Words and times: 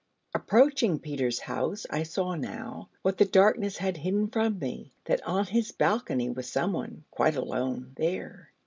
Approaching 0.33 0.97
Peters' 0.97 1.37
house 1.41 1.85
I 1.91 2.01
saw 2.01 2.33
now, 2.33 2.89
what 3.03 3.19
the 3.19 3.25
darkness 3.25 3.77
had 3.77 3.97
hidden 3.97 4.29
from 4.29 4.57
me, 4.57 4.93
that 5.05 5.21
on 5.27 5.45
his 5.45 5.71
balcony 5.71 6.27
was 6.27 6.49
someone 6.49 7.03
quite 7.11 7.35
alone 7.35 7.93
there. 7.97 8.49